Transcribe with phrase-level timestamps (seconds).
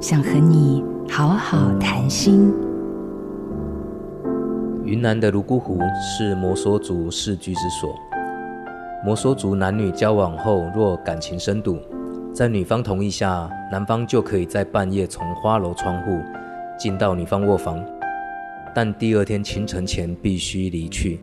[0.00, 2.50] 想和你好好谈心。
[4.82, 7.94] 云南的泸沽湖是摩梭族世居之所。
[9.04, 11.78] 摩梭族男女交往后，若感情深笃，
[12.32, 16.18] 在女方同意下，男方就可以在半夜从花楼窗户
[16.78, 17.84] 进到女方卧房，
[18.74, 21.20] 但第二天清晨前必须离去。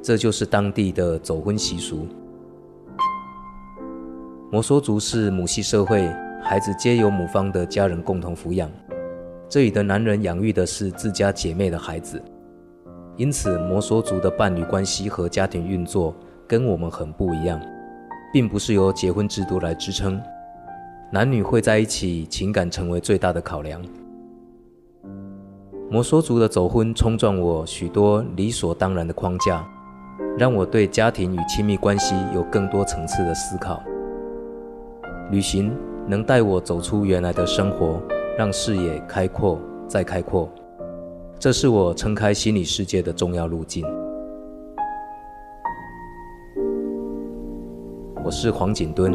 [0.00, 2.06] 这就是当地的走婚习俗。
[4.50, 6.10] 摩梭族是母系社会，
[6.50, 8.68] 孩子皆由母方的家人共同抚养。
[9.48, 12.20] 这里的男人养育的是自家姐妹的孩子，
[13.16, 16.12] 因此摩梭族的伴侣关系和家庭运作
[16.48, 17.60] 跟我们很不一样，
[18.32, 20.20] 并不是由结婚制度来支撑。
[21.12, 23.80] 男女会在一起，情感成为最大的考量。
[25.88, 29.64] 摩梭族的走婚冲撞我许多理所当然的框架，
[30.36, 33.80] 让我对家庭与亲密关系有更多层次的思考。
[35.30, 35.72] 旅行
[36.10, 38.02] 能带我走出原来的生活，
[38.36, 40.52] 让视野开阔再开阔，
[41.38, 43.86] 这是我撑开心理世界的重要路径。
[48.24, 49.12] 我是黄景敦，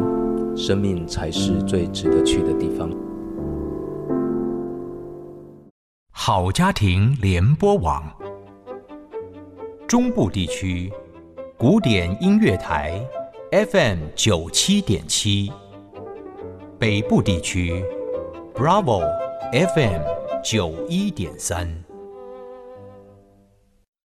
[0.56, 2.90] 生命才是最值得去的地方。
[6.10, 8.02] 好家庭联播网，
[9.86, 10.90] 中部地区
[11.58, 12.98] 古典音乐台
[13.52, 15.52] FM 九七点七。
[16.78, 17.82] 北部地区
[18.54, 19.00] ，Bravo
[19.50, 20.02] FM
[20.44, 21.85] 九一点三。